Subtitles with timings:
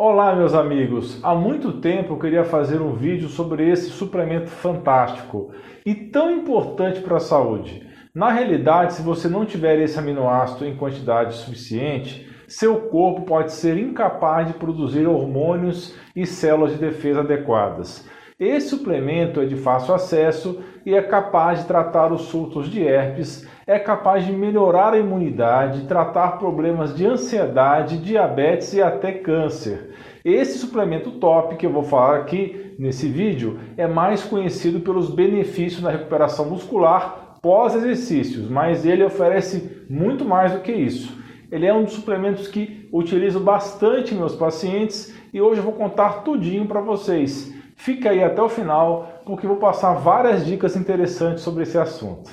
[0.00, 1.18] Olá, meus amigos!
[1.24, 5.50] Há muito tempo eu queria fazer um vídeo sobre esse suplemento fantástico
[5.84, 7.84] e tão importante para a saúde.
[8.14, 13.76] Na realidade, se você não tiver esse aminoácido em quantidade suficiente, seu corpo pode ser
[13.76, 18.08] incapaz de produzir hormônios e células de defesa adequadas.
[18.38, 23.46] Esse suplemento é de fácil acesso e é capaz de tratar os surtos de herpes,
[23.66, 29.90] é capaz de melhorar a imunidade, tratar problemas de ansiedade, diabetes e até câncer.
[30.24, 35.82] Esse suplemento top que eu vou falar aqui nesse vídeo é mais conhecido pelos benefícios
[35.82, 41.14] na recuperação muscular pós-exercícios, mas ele oferece muito mais do que isso.
[41.52, 46.22] Ele é um dos suplementos que utilizo bastante meus pacientes e hoje eu vou contar
[46.22, 47.52] tudinho para vocês.
[47.78, 52.30] Fica aí até o final porque vou passar várias dicas interessantes sobre esse assunto.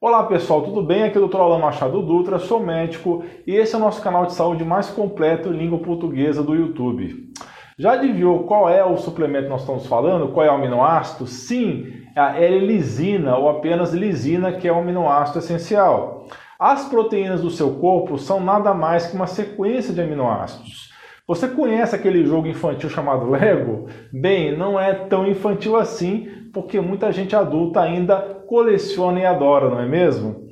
[0.00, 1.04] Olá pessoal, tudo bem?
[1.04, 1.36] Aqui é o Dr.
[1.36, 5.48] Alan Machado Dutra, sou médico e esse é o nosso canal de saúde mais completo
[5.48, 7.32] em língua portuguesa do YouTube.
[7.78, 10.32] Já adivinhou qual é o suplemento que nós estamos falando?
[10.32, 11.28] Qual é o aminoácido?
[11.28, 16.26] Sim, é a L-lisina ou apenas lisina, que é o aminoácido essencial.
[16.58, 20.92] As proteínas do seu corpo são nada mais que uma sequência de aminoácidos.
[21.24, 23.86] Você conhece aquele jogo infantil chamado Lego?
[24.12, 28.16] Bem, não é tão infantil assim, porque muita gente adulta ainda
[28.48, 30.48] coleciona e adora, não é mesmo?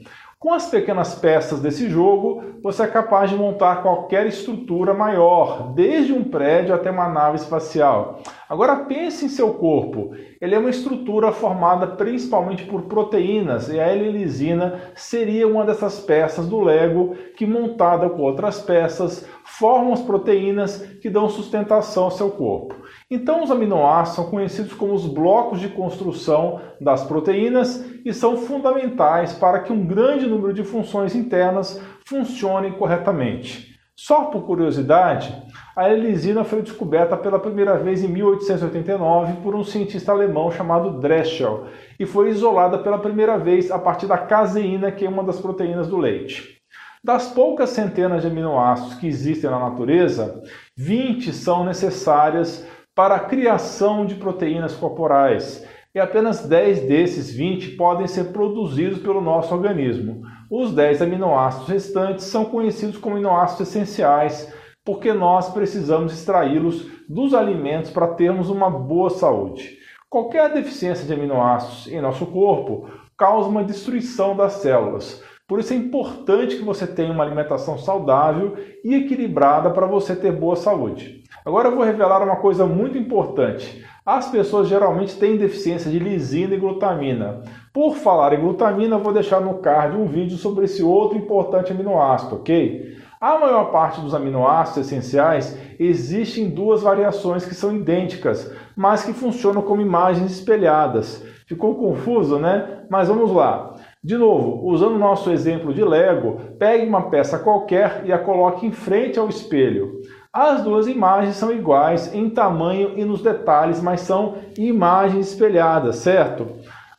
[0.47, 6.13] Com as pequenas peças desse jogo, você é capaz de montar qualquer estrutura maior, desde
[6.13, 8.21] um prédio até uma nave espacial.
[8.49, 10.13] Agora pense em seu corpo.
[10.41, 16.47] Ele é uma estrutura formada principalmente por proteínas e a L-lisina seria uma dessas peças
[16.47, 22.31] do Lego que montada com outras peças formam as proteínas que dão sustentação ao seu
[22.31, 22.77] corpo.
[23.09, 29.33] Então os aminoácidos são conhecidos como os blocos de construção das proteínas e são fundamentais
[29.33, 33.77] para que um grande número de funções internas funcionem corretamente.
[33.95, 35.33] Só por curiosidade,
[35.77, 41.67] a elisina foi descoberta pela primeira vez em 1889 por um cientista alemão chamado Dreschel
[41.99, 45.87] e foi isolada pela primeira vez a partir da caseína, que é uma das proteínas
[45.87, 46.57] do leite.
[47.03, 50.43] Das poucas centenas de aminoácidos que existem na natureza,
[50.77, 55.63] 20 são necessárias para a criação de proteínas corporais
[55.95, 60.23] e apenas 10 desses 20 podem ser produzidos pelo nosso organismo.
[60.51, 64.51] Os 10 aminoácidos restantes são conhecidos como aminoácidos essenciais,
[64.83, 69.77] porque nós precisamos extraí-los dos alimentos para termos uma boa saúde.
[70.09, 75.23] Qualquer deficiência de aminoácidos em nosso corpo causa uma destruição das células.
[75.49, 80.33] Por isso é importante que você tenha uma alimentação saudável e equilibrada para você ter
[80.33, 81.23] boa saúde.
[81.45, 83.85] Agora eu vou revelar uma coisa muito importante.
[84.05, 87.43] As pessoas geralmente têm deficiência de lisina e glutamina.
[87.73, 92.35] Por falar em glutamina, vou deixar no card um vídeo sobre esse outro importante aminoácido,
[92.35, 92.97] ok?
[93.21, 99.63] A maior parte dos aminoácidos essenciais existem duas variações que são idênticas, mas que funcionam
[99.63, 101.25] como imagens espelhadas.
[101.47, 102.85] Ficou confuso, né?
[102.91, 103.76] Mas vamos lá.
[104.07, 108.65] De novo, usando o nosso exemplo de Lego, pegue uma peça qualquer e a coloque
[108.65, 110.01] em frente ao espelho.
[110.33, 116.47] As duas imagens são iguais em tamanho e nos detalhes, mas são imagens espelhadas, certo?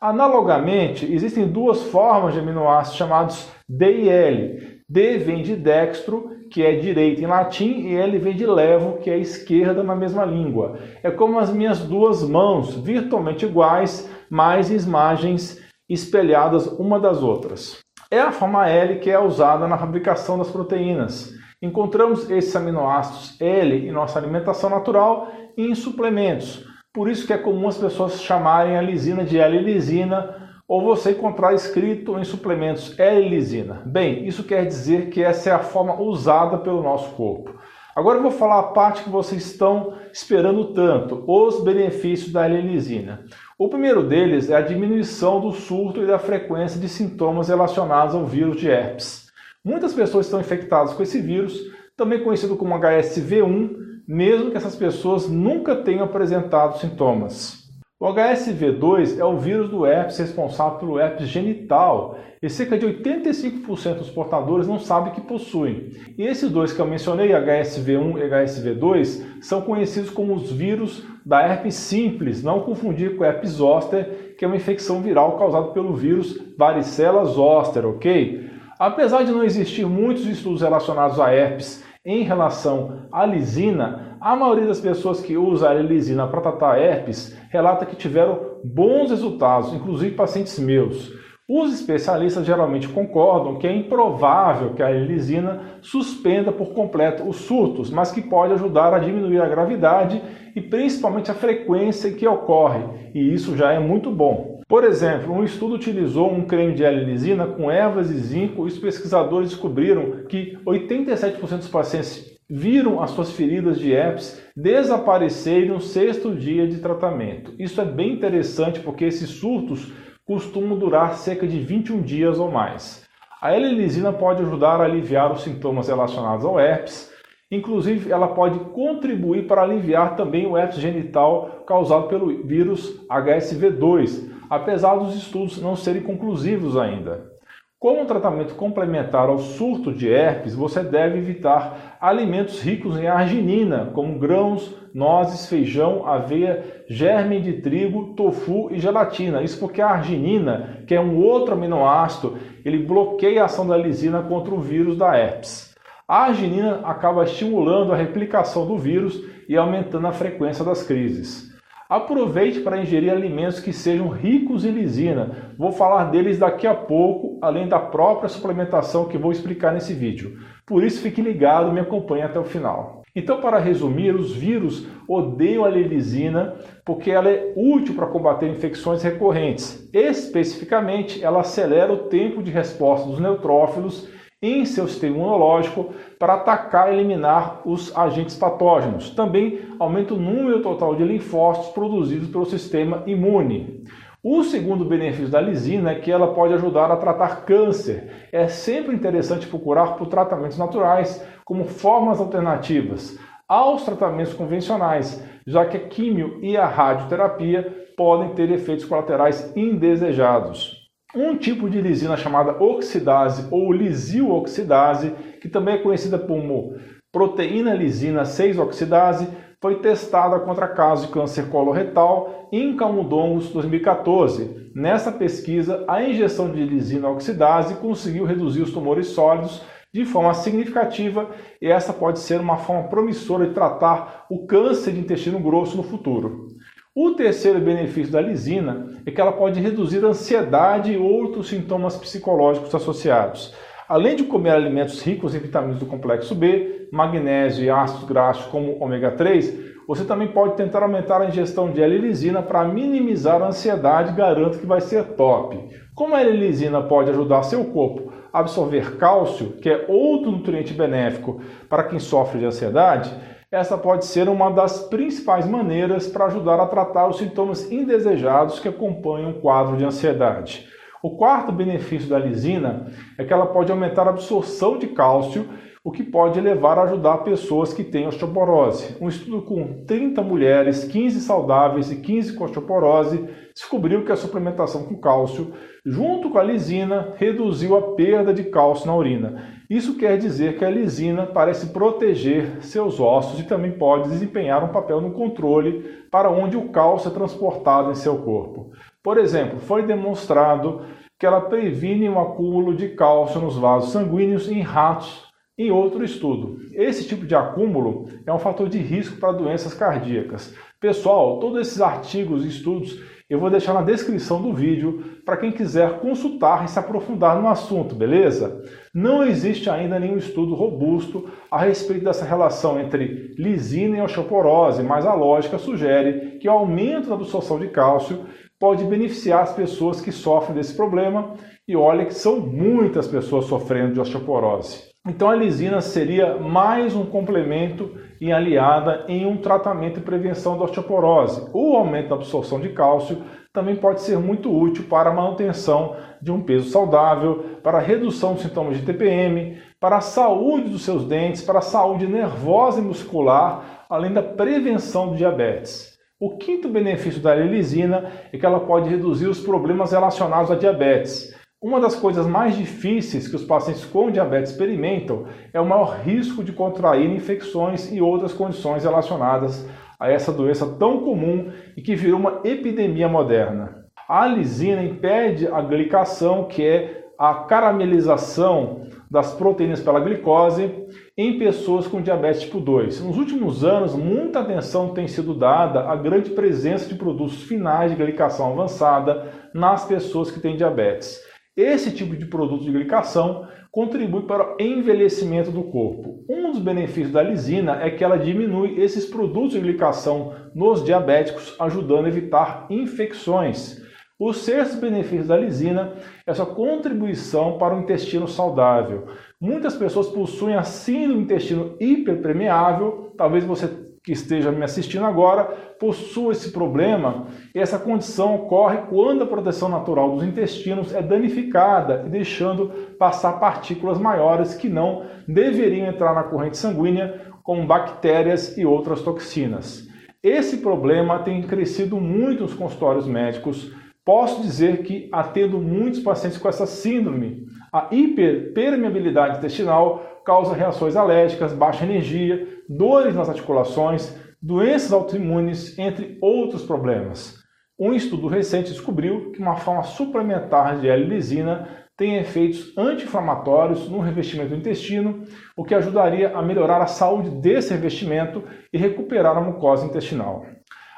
[0.02, 4.82] Analogamente, existem duas formas de aminoácidos chamados D e L.
[4.90, 9.10] D vem de dextro, que é direita em latim, e L vem de levo, que
[9.10, 10.78] é esquerda na mesma língua.
[11.02, 17.80] É como as minhas duas mãos, virtualmente iguais, mas imagens espelhadas uma das outras.
[18.10, 21.34] É a forma L que é usada na fabricação das proteínas.
[21.62, 26.66] Encontramos esses aminoácidos L em nossa alimentação natural e em suplementos.
[26.94, 31.54] Por isso que é comum as pessoas chamarem a lisina de L-lisina ou você encontrar
[31.54, 33.82] escrito em suplementos L-lisina.
[33.86, 37.58] Bem, isso quer dizer que essa é a forma usada pelo nosso corpo.
[37.96, 43.26] Agora eu vou falar a parte que vocês estão esperando tanto, os benefícios da L-lisina.
[43.60, 48.24] O primeiro deles é a diminuição do surto e da frequência de sintomas relacionados ao
[48.24, 49.32] vírus de herpes.
[49.66, 51.60] Muitas pessoas estão infectadas com esse vírus,
[51.96, 53.76] também conhecido como HSV1,
[54.08, 57.67] mesmo que essas pessoas nunca tenham apresentado sintomas.
[58.00, 63.96] O HSV2 é o vírus do herpes responsável pelo herpes genital e cerca de 85%
[63.96, 65.94] dos portadores não sabem que possuem.
[66.16, 71.42] E esses dois que eu mencionei, HSV1 e HSV2, são conhecidos como os vírus da
[71.42, 76.40] herpes simples, não confundir com herpes zoster, que é uma infecção viral causada pelo vírus
[76.56, 78.48] varicela zoster, ok?
[78.78, 84.66] Apesar de não existir muitos estudos relacionados a herpes em relação à lisina, a maioria
[84.66, 90.16] das pessoas que usa a lisina para tratar herpes relata que tiveram bons resultados, inclusive
[90.16, 91.12] pacientes meus.
[91.50, 97.90] Os especialistas geralmente concordam que é improvável que a lisina suspenda por completo os surtos,
[97.90, 100.22] mas que pode ajudar a diminuir a gravidade
[100.56, 102.84] e principalmente a frequência que ocorre,
[103.14, 104.57] e isso já é muito bom.
[104.68, 108.78] Por exemplo, um estudo utilizou um creme de L-lisina com ervas e zinco e os
[108.78, 116.36] pesquisadores descobriram que 87% dos pacientes viram as suas feridas de herpes desaparecerem no sexto
[116.36, 117.54] dia de tratamento.
[117.58, 119.90] Isso é bem interessante porque esses surtos
[120.26, 123.08] costumam durar cerca de 21 dias ou mais.
[123.42, 127.10] A L-lisina pode ajudar a aliviar os sintomas relacionados ao herpes,
[127.50, 134.96] inclusive ela pode contribuir para aliviar também o herpes genital causado pelo vírus HSV2, apesar
[134.96, 137.38] dos estudos não serem conclusivos ainda.
[137.80, 143.92] Como um tratamento complementar ao surto de herpes, você deve evitar alimentos ricos em arginina,
[143.94, 149.44] como grãos, nozes, feijão, aveia, germe de trigo, tofu e gelatina.
[149.44, 154.24] Isso porque a arginina, que é um outro aminoácido, ele bloqueia a ação da lisina
[154.24, 155.76] contra o vírus da herpes.
[156.08, 161.47] A arginina acaba estimulando a replicação do vírus e aumentando a frequência das crises.
[161.90, 165.54] Aproveite para ingerir alimentos que sejam ricos em lisina.
[165.58, 170.38] Vou falar deles daqui a pouco, além da própria suplementação que vou explicar nesse vídeo.
[170.66, 173.04] Por isso fique ligado e me acompanhe até o final.
[173.16, 176.56] Então, para resumir, os vírus odeiam a lisina
[176.86, 179.90] porque ela é útil para combater infecções recorrentes.
[179.94, 184.10] Especificamente, ela acelera o tempo de resposta dos neutrófilos
[184.42, 189.10] em seu sistema imunológico para atacar e eliminar os agentes patógenos.
[189.10, 193.84] Também aumenta o número total de linfócitos produzidos pelo sistema imune.
[194.24, 198.28] O segundo benefício da lisina é que ela pode ajudar a tratar câncer.
[198.32, 203.18] É sempre interessante procurar por tratamentos naturais como formas alternativas
[203.48, 210.77] aos tratamentos convencionais, já que a químio e a radioterapia podem ter efeitos colaterais indesejados
[211.16, 215.12] um tipo de lisina chamada oxidase ou lisil-oxidase,
[215.42, 216.76] que também é conhecida como
[217.12, 219.28] proteína lisina 6-oxidase,
[219.60, 224.72] foi testada contra casos de câncer coloretal em camundongos 2014.
[224.76, 231.30] Nessa pesquisa, a injeção de lisina oxidase conseguiu reduzir os tumores sólidos de forma significativa
[231.60, 235.84] e essa pode ser uma forma promissora de tratar o câncer de intestino grosso no
[235.84, 236.50] futuro.
[237.00, 241.96] O terceiro benefício da lisina é que ela pode reduzir a ansiedade e outros sintomas
[241.96, 243.54] psicológicos associados.
[243.88, 248.84] Além de comer alimentos ricos em vitaminas do complexo B, magnésio e ácidos graxos como
[248.84, 254.18] ômega 3, você também pode tentar aumentar a ingestão de L-lisina para minimizar a ansiedade,
[254.18, 255.56] garanto que vai ser top.
[255.94, 261.42] Como a L-lisina pode ajudar seu corpo a absorver cálcio, que é outro nutriente benéfico
[261.70, 263.14] para quem sofre de ansiedade,
[263.52, 268.68] essa pode ser uma das principais maneiras para ajudar a tratar os sintomas indesejados que
[268.68, 270.68] acompanham o quadro de ansiedade.
[271.02, 275.48] O quarto benefício da lisina é que ela pode aumentar a absorção de cálcio,
[275.82, 278.98] o que pode levar a ajudar pessoas que têm osteoporose.
[279.00, 284.86] Um estudo com 30 mulheres, 15 saudáveis e 15 com osteoporose, descobriu que a suplementação
[284.86, 285.52] com cálcio,
[285.84, 289.52] junto com a lisina, reduziu a perda de cálcio na urina.
[289.68, 294.72] Isso quer dizer que a lisina parece proteger seus ossos e também pode desempenhar um
[294.72, 298.72] papel no controle para onde o cálcio é transportado em seu corpo.
[299.02, 300.86] Por exemplo, foi demonstrado
[301.20, 305.26] que ela previne o acúmulo de cálcio nos vasos sanguíneos em ratos
[305.58, 306.60] em outro estudo.
[306.74, 310.56] Esse tipo de acúmulo é um fator de risco para doenças cardíacas.
[310.80, 315.52] Pessoal, todos esses artigos e estudos eu vou deixar na descrição do vídeo para quem
[315.52, 318.64] quiser consultar e se aprofundar no assunto, beleza?
[318.94, 325.06] Não existe ainda nenhum estudo robusto a respeito dessa relação entre lisina e osteoporose, mas
[325.06, 328.26] a lógica sugere que o aumento da absorção de cálcio
[328.58, 331.34] pode beneficiar as pessoas que sofrem desse problema
[331.68, 334.88] e olha que são muitas pessoas sofrendo de osteoporose.
[335.06, 340.66] Então a lisina seria mais um complemento e aliada em um tratamento e prevenção da
[340.66, 341.50] osteoporose.
[341.54, 343.22] O aumento da absorção de cálcio
[343.54, 348.34] também pode ser muito útil para a manutenção de um peso saudável, para a redução
[348.34, 352.84] dos sintomas de TPM, para a saúde dos seus dentes, para a saúde nervosa e
[352.84, 355.98] muscular, além da prevenção do diabetes.
[356.20, 361.37] O quinto benefício da lisina é que ela pode reduzir os problemas relacionados à diabetes.
[361.60, 366.44] Uma das coisas mais difíceis que os pacientes com diabetes experimentam é o maior risco
[366.44, 369.68] de contrair infecções e outras condições relacionadas
[370.00, 373.86] a essa doença tão comum e que virou uma epidemia moderna.
[374.08, 380.72] A lisina impede a glicação, que é a caramelização das proteínas pela glicose
[381.18, 383.02] em pessoas com diabetes tipo 2.
[383.02, 387.98] Nos últimos anos, muita atenção tem sido dada à grande presença de produtos finais de
[387.98, 391.26] glicação avançada nas pessoas que têm diabetes.
[391.58, 396.24] Esse tipo de produto de glicação contribui para o envelhecimento do corpo.
[396.30, 401.56] Um dos benefícios da lisina é que ela diminui esses produtos de glicação nos diabéticos,
[401.60, 403.82] ajudando a evitar infecções.
[404.20, 405.94] O sexto benefício da lisina
[406.28, 409.08] é sua contribuição para o intestino saudável.
[409.42, 415.44] Muitas pessoas possuem a síndrome do intestino hiperpermeável, talvez você que esteja me assistindo agora
[415.78, 417.28] possua esse problema.
[417.54, 424.00] Essa condição ocorre quando a proteção natural dos intestinos é danificada e deixando passar partículas
[424.00, 429.86] maiores que não deveriam entrar na corrente sanguínea, como bactérias e outras toxinas.
[430.24, 433.74] Esse problema tem crescido muito nos consultórios médicos
[434.08, 437.46] Posso dizer que atendo muitos pacientes com essa síndrome.
[437.72, 446.64] A hiperpermeabilidade intestinal causa reações alérgicas, baixa energia, dores nas articulações, doenças autoimunes, entre outros
[446.64, 447.36] problemas.
[447.80, 454.50] Um estudo recente descobriu que uma forma suplementar de L-lisina tem efeitos anti-inflamatórios no revestimento
[454.50, 455.24] do intestino,
[455.56, 460.46] o que ajudaria a melhorar a saúde desse revestimento e recuperar a mucosa intestinal.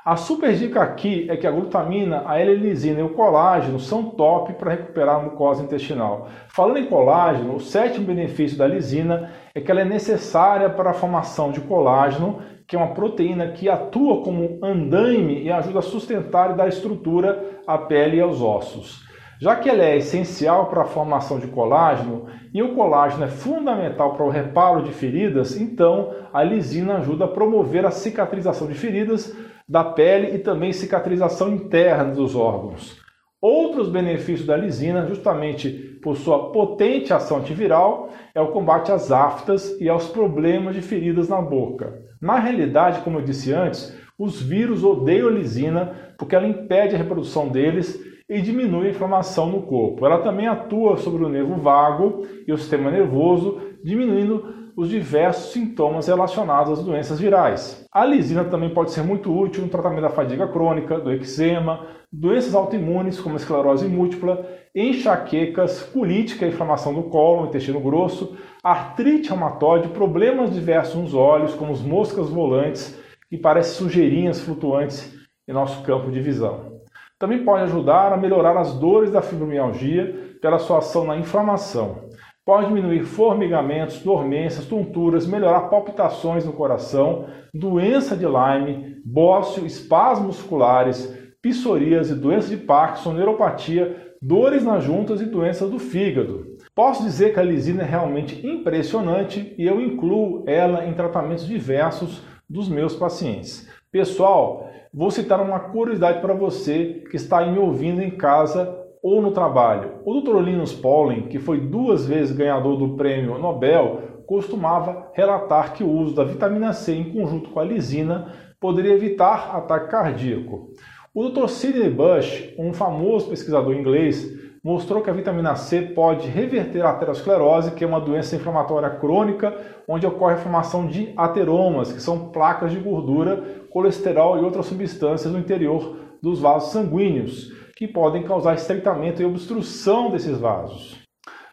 [0.10, 4.54] A super dica aqui é que a glutamina, a L-lisina e o colágeno são top
[4.54, 6.28] para recuperar a mucosa intestinal.
[6.48, 10.94] Falando em colágeno, o sétimo benefício da lisina é que ela é necessária para a
[10.96, 16.50] formação de colágeno, que é uma proteína que atua como andaime e ajuda a sustentar
[16.50, 19.08] e dar estrutura à pele e aos ossos.
[19.40, 24.16] Já que ela é essencial para a formação de colágeno e o colágeno é fundamental
[24.16, 29.32] para o reparo de feridas, então a lisina ajuda a promover a cicatrização de feridas
[29.70, 32.98] da pele e também cicatrização interna dos órgãos.
[33.40, 35.70] Outros benefícios da lisina, justamente
[36.02, 41.30] por sua potente ação antiviral, é o combate às aftas e aos problemas de feridas
[41.30, 42.02] na boca.
[42.20, 46.98] Na realidade, como eu disse antes, os vírus odeiam a lisina porque ela impede a
[46.98, 50.06] reprodução deles e diminui a inflamação no corpo.
[50.06, 56.08] Ela também atua sobre o nervo vago e o sistema nervoso, diminuindo os diversos sintomas
[56.08, 57.86] relacionados às doenças virais.
[57.92, 62.56] A lisina também pode ser muito útil no tratamento da fadiga crônica, do eczema, doenças
[62.56, 69.30] autoimunes como esclerose múltipla, enxaquecas, colite, que é a inflamação do colo, intestino grosso, artrite
[69.30, 72.98] reumatoide, problemas diversos nos olhos, como as moscas volantes,
[73.30, 75.14] que parecem sujeirinhas flutuantes
[75.48, 76.79] em nosso campo de visão.
[77.20, 82.08] Também pode ajudar a melhorar as dores da fibromialgia pela sua ação na inflamação.
[82.46, 91.14] Pode diminuir formigamentos, dormências, tonturas, melhorar palpitações no coração, doença de Lyme, bócio, espasmos musculares,
[91.42, 96.48] psoríase, doença de Parkinson, neuropatia, dores nas juntas e doenças do fígado.
[96.74, 102.24] Posso dizer que a lisina é realmente impressionante e eu incluo ela em tratamentos diversos
[102.50, 103.70] dos meus pacientes.
[103.92, 109.32] Pessoal, vou citar uma curiosidade para você que está me ouvindo em casa ou no
[109.32, 110.02] trabalho.
[110.06, 110.40] O Dr.
[110.42, 116.14] Linus Pauling, que foi duas vezes ganhador do prêmio Nobel, costumava relatar que o uso
[116.14, 120.70] da vitamina C em conjunto com a lisina poderia evitar ataque cardíaco.
[121.12, 121.48] O Dr.
[121.48, 127.72] Sidney Bush, um famoso pesquisador inglês, mostrou que a vitamina C pode reverter a aterosclerose,
[127.72, 129.56] que é uma doença inflamatória crônica,
[129.88, 135.32] onde ocorre a formação de ateromas, que são placas de gordura, colesterol e outras substâncias
[135.32, 141.00] no interior dos vasos sanguíneos que podem causar estreitamento e obstrução desses vasos.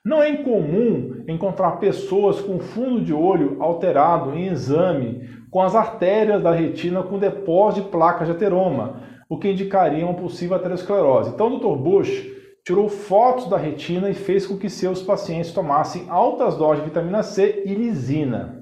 [0.05, 6.43] Não é incomum encontrar pessoas com fundo de olho alterado em exame, com as artérias
[6.43, 11.31] da retina com depósito de placas de ateroma, o que indicaria uma possível aterosclerose.
[11.31, 11.77] Então, Dr.
[11.77, 12.36] Bush
[12.67, 17.23] tirou fotos da retina e fez com que seus pacientes tomassem altas doses de vitamina
[17.23, 18.61] C e lisina.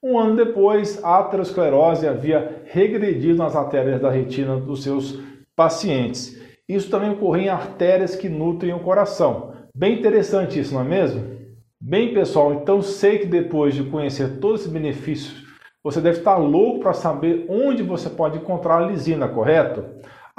[0.00, 5.18] Um ano depois, a aterosclerose havia regredido nas artérias da retina dos seus
[5.56, 6.40] pacientes.
[6.68, 9.54] Isso também ocorre em artérias que nutrem o coração.
[9.74, 11.36] Bem interessante isso, não é mesmo?
[11.80, 15.44] Bem, pessoal, então sei que depois de conhecer todos esses benefícios,
[15.82, 19.84] você deve estar louco para saber onde você pode encontrar a lisina, correto?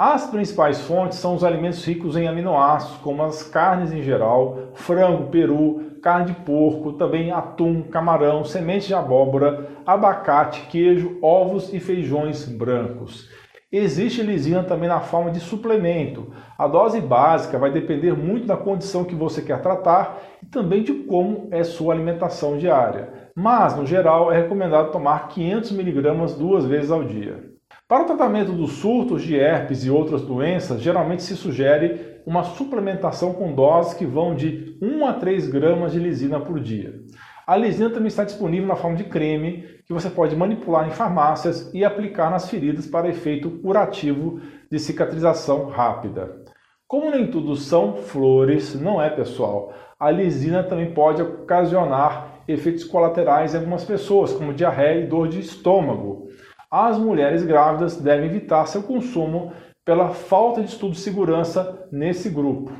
[0.03, 5.27] As principais fontes são os alimentos ricos em aminoácidos, como as carnes em geral, frango,
[5.27, 12.47] peru, carne de porco, também atum, camarão, sementes de abóbora, abacate, queijo, ovos e feijões
[12.47, 13.29] brancos.
[13.71, 16.33] Existe lisina também na forma de suplemento.
[16.57, 20.93] A dose básica vai depender muito da condição que você quer tratar e também de
[20.93, 23.29] como é sua alimentação diária.
[23.35, 27.50] Mas, no geral, é recomendado tomar 500 mg duas vezes ao dia.
[27.91, 33.33] Para o tratamento dos surtos de herpes e outras doenças, geralmente se sugere uma suplementação
[33.33, 37.01] com doses que vão de 1 a 3 gramas de lisina por dia.
[37.45, 41.69] A lisina também está disponível na forma de creme, que você pode manipular em farmácias
[41.73, 44.39] e aplicar nas feridas para efeito curativo
[44.71, 46.45] de cicatrização rápida.
[46.87, 53.53] Como nem tudo são flores, não é pessoal, a lisina também pode ocasionar efeitos colaterais
[53.53, 56.29] em algumas pessoas, como diarreia e dor de estômago.
[56.71, 59.51] As mulheres grávidas devem evitar seu consumo
[59.83, 62.71] pela falta de estudo de segurança nesse grupo.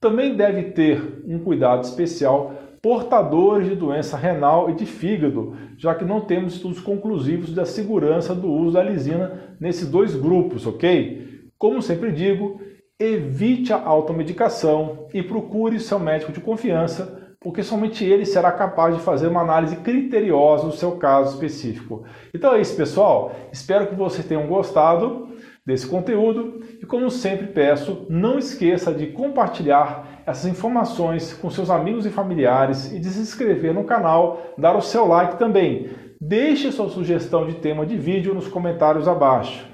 [0.00, 6.04] Também deve ter um cuidado especial portadores de doença renal e de fígado, já que
[6.04, 11.50] não temos estudos conclusivos da segurança do uso da lisina nesses dois grupos, ok?
[11.58, 12.58] Como sempre digo,
[12.98, 19.00] evite a automedicação e procure seu médico de confiança porque somente ele será capaz de
[19.00, 22.02] fazer uma análise criteriosa do seu caso específico.
[22.34, 23.36] Então é isso, pessoal.
[23.52, 25.28] Espero que vocês tenham gostado
[25.64, 32.04] desse conteúdo e, como sempre peço, não esqueça de compartilhar essas informações com seus amigos
[32.04, 35.90] e familiares e de se inscrever no canal, dar o seu like também.
[36.20, 39.64] Deixe sua sugestão de tema de vídeo nos comentários abaixo.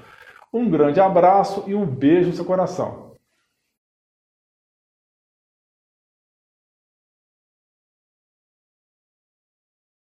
[0.53, 3.02] Um grande abraço e um beijo no seu coração.